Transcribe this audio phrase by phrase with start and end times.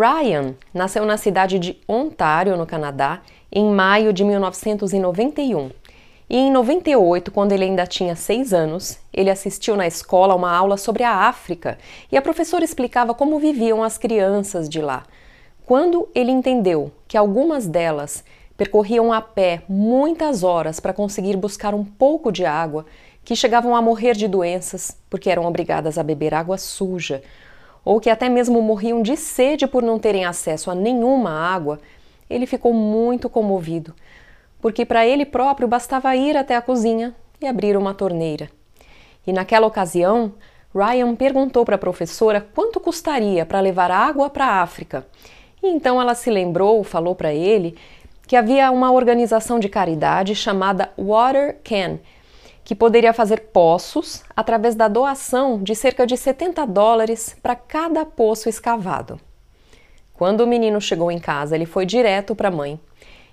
[0.00, 3.20] Ryan nasceu na cidade de Ontário, no Canadá,
[3.52, 5.70] em maio de 1991.
[6.30, 10.78] E em 98, quando ele ainda tinha seis anos, ele assistiu na escola uma aula
[10.78, 11.76] sobre a África
[12.10, 15.02] e a professora explicava como viviam as crianças de lá.
[15.66, 18.24] Quando ele entendeu que algumas delas
[18.56, 22.86] percorriam a pé muitas horas para conseguir buscar um pouco de água,
[23.22, 27.22] que chegavam a morrer de doenças porque eram obrigadas a beber água suja,
[27.84, 31.80] ou que até mesmo morriam de sede por não terem acesso a nenhuma água,
[32.28, 33.94] ele ficou muito comovido,
[34.60, 38.50] porque para ele próprio bastava ir até a cozinha e abrir uma torneira.
[39.26, 40.32] E naquela ocasião,
[40.74, 45.06] Ryan perguntou para a professora quanto custaria para levar água para a África.
[45.62, 47.76] E então ela se lembrou, falou para ele,
[48.26, 51.98] que havia uma organização de caridade chamada Water Can,
[52.70, 58.48] que poderia fazer poços através da doação de cerca de 70 dólares para cada poço
[58.48, 59.18] escavado.
[60.14, 62.78] Quando o menino chegou em casa, ele foi direto para a mãe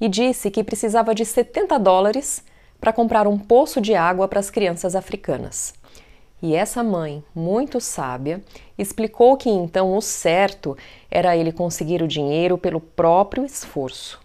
[0.00, 2.44] e disse que precisava de 70 dólares
[2.80, 5.74] para comprar um poço de água para as crianças africanas.
[6.42, 8.42] E essa mãe, muito sábia,
[8.76, 10.76] explicou que então o certo
[11.08, 14.20] era ele conseguir o dinheiro pelo próprio esforço.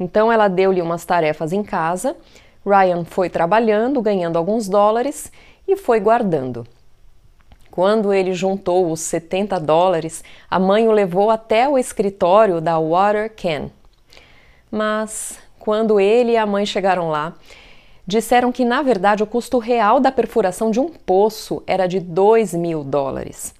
[0.00, 2.16] Então ela deu-lhe umas tarefas em casa,
[2.64, 5.30] Ryan foi trabalhando, ganhando alguns dólares
[5.66, 6.66] e foi guardando.
[7.70, 13.32] Quando ele juntou os 70 dólares, a mãe o levou até o escritório da Water
[13.34, 13.70] Can.
[14.70, 17.34] Mas quando ele e a mãe chegaram lá,
[18.06, 22.52] disseram que na verdade o custo real da perfuração de um poço era de 2
[22.54, 23.54] mil dólares.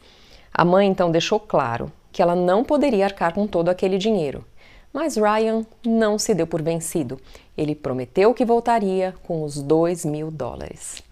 [0.52, 4.44] A mãe então deixou claro que ela não poderia arcar com todo aquele dinheiro.
[4.92, 7.18] Mas Ryan não se deu por vencido.
[7.56, 11.02] Ele prometeu que voltaria com os 2 mil dólares.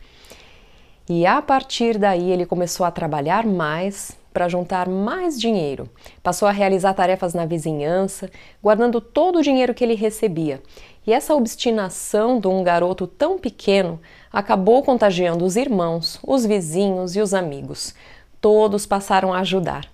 [1.08, 5.88] E a partir daí ele começou a trabalhar mais para juntar mais dinheiro.
[6.22, 8.30] Passou a realizar tarefas na vizinhança,
[8.62, 10.62] guardando todo o dinheiro que ele recebia.
[11.06, 14.00] E essa obstinação de um garoto tão pequeno
[14.32, 17.94] acabou contagiando os irmãos, os vizinhos e os amigos.
[18.40, 19.90] Todos passaram a ajudar.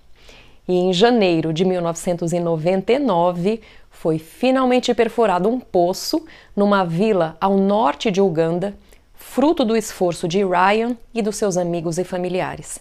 [0.67, 8.21] E em janeiro de 1999 foi finalmente perfurado um poço numa vila ao norte de
[8.21, 8.75] Uganda
[9.17, 12.79] fruto do esforço de Ryan e dos seus amigos e familiares.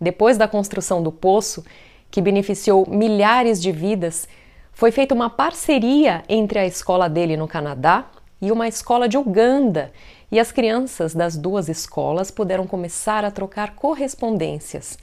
[0.00, 1.64] Depois da construção do poço,
[2.10, 4.28] que beneficiou milhares de vidas,
[4.72, 8.06] foi feita uma parceria entre a escola dele no Canadá
[8.40, 9.92] e uma escola de Uganda,
[10.30, 14.96] e as crianças das duas escolas puderam começar a trocar correspondências.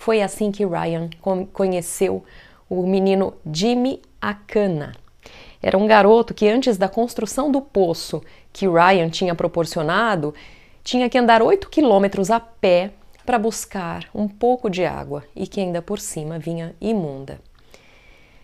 [0.00, 1.10] Foi assim que Ryan
[1.52, 2.24] conheceu
[2.70, 4.94] o menino Jimmy Akana.
[5.62, 10.34] Era um garoto que, antes da construção do poço que Ryan tinha proporcionado,
[10.82, 12.92] tinha que andar 8 quilômetros a pé
[13.26, 17.38] para buscar um pouco de água e que ainda por cima vinha imunda.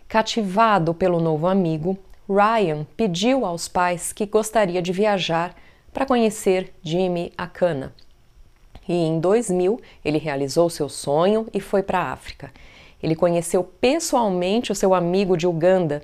[0.07, 1.97] Cativado pelo novo amigo,
[2.29, 5.55] Ryan pediu aos pais que gostaria de viajar
[5.91, 7.95] para conhecer Jimmy Akana.
[8.89, 12.53] E em 2000 ele realizou seu sonho e foi para a África.
[13.03, 16.03] Ele conheceu pessoalmente o seu amigo de Uganda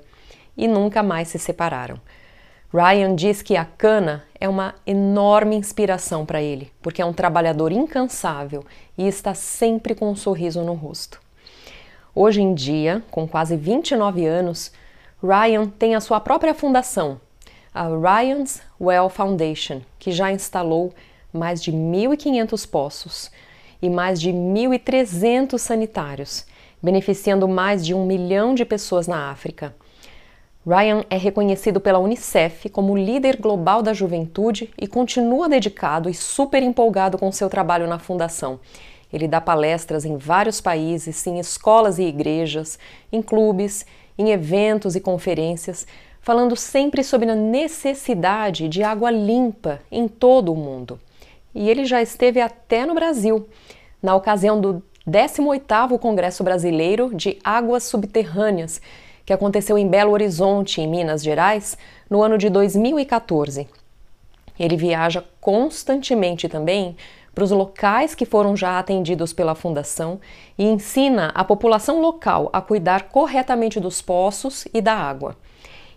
[0.56, 1.98] e nunca mais se separaram.
[2.72, 7.70] Ryan diz que a cana é uma enorme inspiração para ele, porque é um trabalhador
[7.70, 8.64] incansável
[8.96, 11.20] e está sempre com um sorriso no rosto.
[12.14, 14.72] Hoje em dia, com quase 29 anos,
[15.22, 17.20] Ryan tem a sua própria fundação,
[17.74, 20.94] a Ryan's Well Foundation, que já instalou
[21.32, 23.30] mais de 1.500 poços
[23.80, 26.46] e mais de 1.300 sanitários,
[26.82, 29.74] beneficiando mais de um milhão de pessoas na África.
[30.64, 36.62] Ryan é reconhecido pela Unicef como líder global da juventude e continua dedicado e super
[36.62, 38.60] empolgado com seu trabalho na fundação.
[39.12, 42.78] Ele dá palestras em vários países, em escolas e igrejas,
[43.10, 43.84] em clubes,
[44.16, 45.86] em eventos e conferências,
[46.20, 50.98] falando sempre sobre a necessidade de água limpa em todo o mundo.
[51.54, 53.46] E ele já esteve até no Brasil,
[54.02, 58.80] na ocasião do 18º Congresso Brasileiro de Águas Subterrâneas,
[59.24, 61.76] que aconteceu em Belo Horizonte, em Minas Gerais,
[62.08, 63.68] no ano de 2014.
[64.58, 66.96] Ele viaja constantemente também
[67.34, 70.20] para os locais que foram já atendidos pela Fundação
[70.58, 75.36] e ensina a população local a cuidar corretamente dos poços e da água.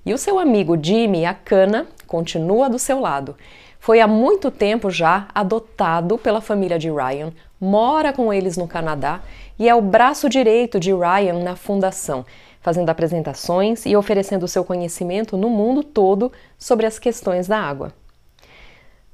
[0.06, 3.36] E o seu amigo Jimmy Akana continua do seu lado.
[3.80, 9.22] Foi há muito tempo já adotado pela família de Ryan, mora com eles no Canadá
[9.58, 12.24] e é o braço direito de Ryan na fundação,
[12.62, 17.92] fazendo apresentações e oferecendo seu conhecimento no mundo todo sobre as questões da água.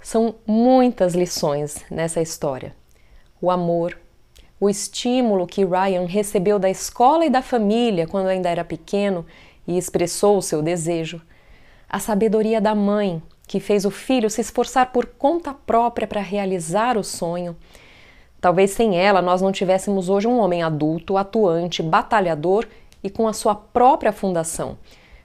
[0.02, 2.76] São muitas lições nessa história:
[3.42, 3.98] o amor,
[4.60, 9.26] o estímulo que Ryan recebeu da escola e da família quando ainda era pequeno
[9.68, 11.22] e expressou o seu desejo,
[11.90, 16.98] a sabedoria da mãe que fez o filho se esforçar por conta própria para realizar
[16.98, 17.56] o sonho.
[18.40, 22.66] Talvez sem ela nós não tivéssemos hoje um homem adulto, atuante, batalhador
[23.04, 24.78] e com a sua própria fundação.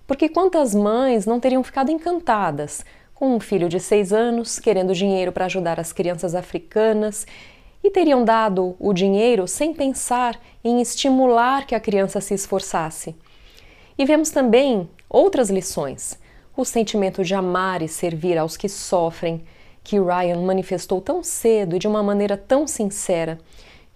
[0.09, 2.85] Porque quantas mães não teriam ficado encantadas
[3.15, 7.27] com um filho de seis anos querendo dinheiro para ajudar as crianças africanas
[7.83, 13.15] e teriam dado o dinheiro sem pensar em estimular que a criança se esforçasse.
[13.99, 16.19] E vemos também outras lições
[16.57, 19.45] o sentimento de amar e servir aos que sofrem,
[19.85, 23.39] que Ryan manifestou tão cedo e de uma maneira tão sincera,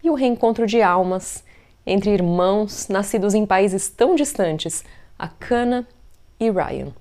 [0.05, 1.43] e o reencontro de almas
[1.87, 4.85] entre irmãos nascidos em países tão distantes,
[5.19, 5.89] Akana
[6.39, 6.93] e Ryan.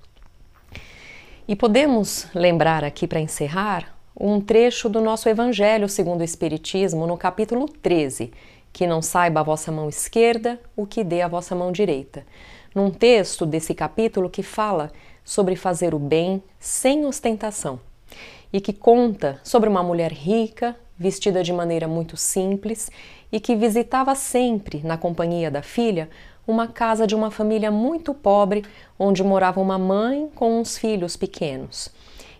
[1.46, 7.16] E podemos lembrar aqui para encerrar um trecho do nosso Evangelho segundo o Espiritismo, no
[7.16, 8.32] capítulo 13,
[8.72, 12.24] que não saiba a vossa mão esquerda o que dê a vossa mão direita.
[12.72, 14.92] Num texto desse capítulo que fala
[15.24, 17.80] sobre fazer o bem sem ostentação
[18.52, 22.88] e que conta sobre uma mulher rica, vestida de maneira muito simples
[23.32, 26.08] e que visitava sempre, na companhia da filha,
[26.46, 28.64] uma casa de uma família muito pobre
[28.96, 31.88] onde morava uma mãe com uns filhos pequenos.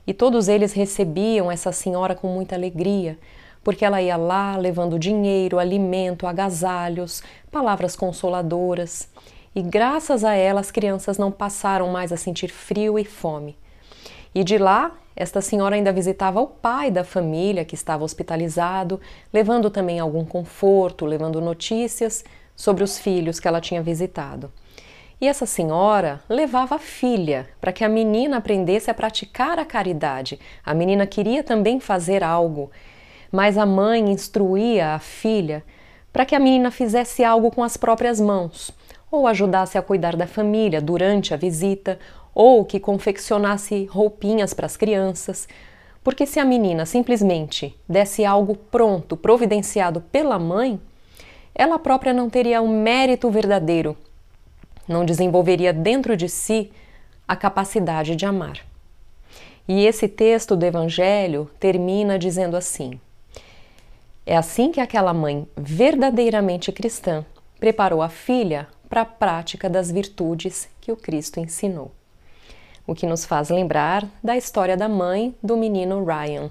[0.06, 3.18] E todos eles recebiam essa senhora com muita alegria,
[3.64, 9.08] porque ela ia lá levando dinheiro, alimento, agasalhos, palavras consoladoras
[9.54, 13.56] e graças a ela as crianças não passaram mais a sentir frio e fome.
[14.34, 19.00] E de lá, esta senhora ainda visitava o pai da família que estava hospitalizado,
[19.32, 22.24] levando também algum conforto, levando notícias
[22.54, 24.52] sobre os filhos que ela tinha visitado.
[25.20, 30.38] E essa senhora levava a filha para que a menina aprendesse a praticar a caridade.
[30.64, 32.70] A menina queria também fazer algo,
[33.30, 35.62] mas a mãe instruía a filha
[36.12, 38.72] para que a menina fizesse algo com as próprias mãos
[39.10, 41.98] ou ajudasse a cuidar da família durante a visita,
[42.34, 45.48] ou que confeccionasse roupinhas para as crianças.
[46.02, 50.80] Porque se a menina simplesmente desse algo pronto, providenciado pela mãe,
[51.54, 53.96] ela própria não teria o um mérito verdadeiro,
[54.88, 56.70] não desenvolveria dentro de si
[57.26, 58.64] a capacidade de amar.
[59.68, 62.98] E esse texto do Evangelho termina dizendo assim:
[64.24, 67.24] É assim que aquela mãe verdadeiramente cristã
[67.58, 71.92] preparou a filha para a prática das virtudes que o Cristo ensinou.
[72.84, 76.50] O que nos faz lembrar da história da mãe do menino Ryan.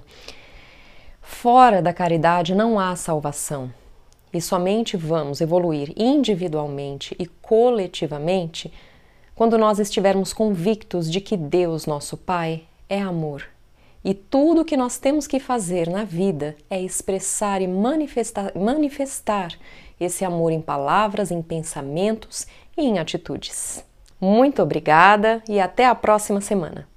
[1.20, 3.70] Fora da caridade não há salvação,
[4.32, 8.72] e somente vamos evoluir individualmente e coletivamente
[9.34, 13.44] quando nós estivermos convictos de que Deus, nosso Pai, é amor.
[14.02, 19.52] E tudo o que nós temos que fazer na vida é expressar e manifestar, manifestar
[20.00, 23.84] esse amor em palavras, em pensamentos e em atitudes.
[24.20, 26.88] Muito obrigada e até a próxima semana!